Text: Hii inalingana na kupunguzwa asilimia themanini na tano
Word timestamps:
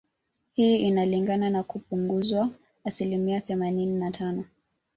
Hii 0.53 0.77
inalingana 0.77 1.49
na 1.49 1.63
kupunguzwa 1.63 2.49
asilimia 2.85 3.41
themanini 3.41 3.99
na 3.99 4.11
tano 4.11 4.45